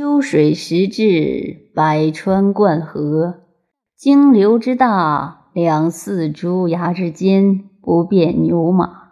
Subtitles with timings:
[0.00, 3.40] 秋水时至，百川贯河，
[3.98, 9.10] 经流之大，两寺诸崖之间，不便牛马。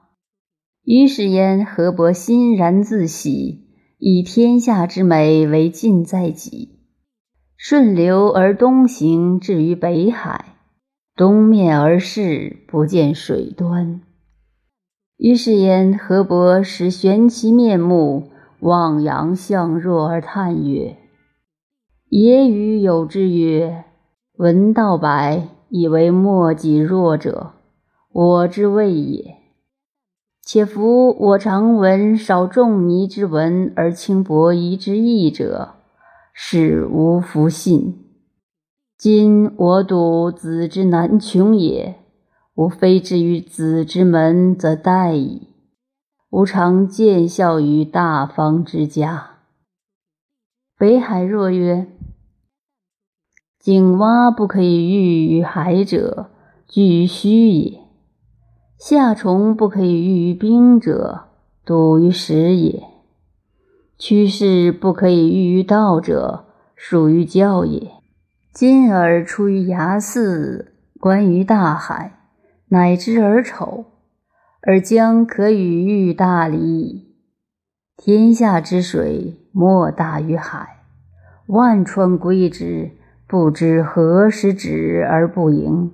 [0.83, 3.67] 于是焉，河伯欣然自喜，
[3.99, 6.79] 以天下之美为尽在己。
[7.59, 10.57] 顺流而东行，至于北海，
[11.15, 14.01] 东面而视，不见水端。
[15.19, 18.31] 于是焉，河伯始悬其面目。
[18.61, 20.97] 望洋向若而叹曰
[22.11, 23.85] ：“揶揄有之曰
[24.39, 27.53] ：‘闻道百，以为莫己弱者，
[28.13, 29.37] 我之谓也。’
[30.43, 35.75] 且夫我常闻少仲尼之文而轻伯夷之义者，
[36.33, 38.05] 是无弗信。
[38.97, 41.97] 今我睹子之难穷也，
[42.55, 45.49] 吾非之于子之门，则殆矣。”
[46.31, 49.39] 吾常见效于大方之家。
[50.77, 51.87] 北海若曰
[53.59, 56.31] ：“井蛙不可以喻于海者，
[56.69, 57.81] 居于虚也；
[58.79, 61.29] 夏虫不可以喻于冰者，
[61.65, 62.83] 笃于实也；
[63.97, 66.45] 趋势不可以喻于道者，
[66.77, 67.91] 属于教也。
[68.53, 72.21] 今而出于崖寺，观于大海，
[72.69, 73.87] 乃知而丑。”
[74.61, 77.15] 而将可与喻大矣。
[77.97, 80.83] 天下之水，莫大于海。
[81.47, 82.91] 万川归之，
[83.27, 85.91] 不知何时止而不盈；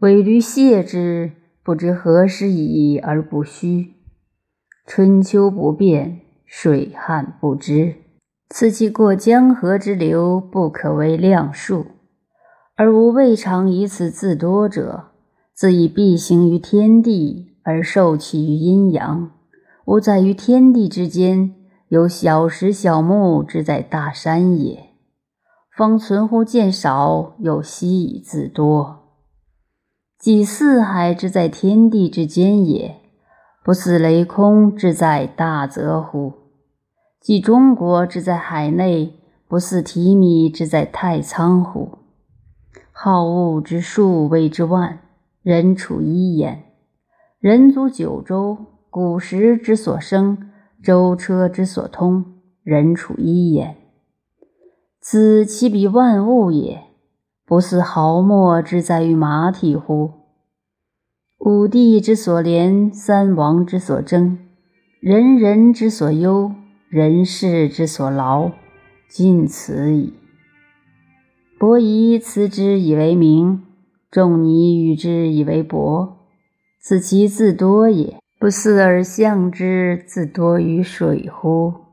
[0.00, 3.94] 尾闾泻之，不知何时已而不虚。
[4.86, 7.94] 春秋不变，水旱不知。
[8.50, 11.86] 此其过江河之流，不可为量数。
[12.76, 15.06] 而吾未尝以此自多者，
[15.54, 17.55] 自以必行于天地。
[17.66, 19.32] 而受其于阴阳，
[19.86, 21.52] 吾在于天地之间，
[21.88, 24.90] 有小石小木之在大山也。
[25.76, 29.08] 方存乎见少，又息以自多。
[30.16, 33.00] 即四海之在天地之间也，
[33.64, 36.34] 不似雷空之在大泽乎？
[37.20, 39.14] 即中国之在海内，
[39.48, 41.98] 不似提米之在太仓乎？
[42.92, 45.00] 好物之数谓之万，
[45.42, 46.62] 人处一焉。
[47.46, 48.58] 人足九州，
[48.90, 50.50] 古时之所生，
[50.82, 52.24] 舟车之所通，
[52.64, 53.76] 人处一焉。
[55.00, 56.82] 此其比万物也，
[57.46, 60.10] 不似毫末之在于马体乎？
[61.38, 64.38] 五帝之所怜，三王之所争，
[64.98, 66.50] 人人之所忧，
[66.88, 68.50] 人世之所劳，
[69.08, 70.12] 尽此矣。
[71.60, 73.62] 伯夷辞之以为名，
[74.10, 76.15] 仲尼与之以为伯。
[76.88, 81.85] 此其自多也，不思而象之，自多于水乎？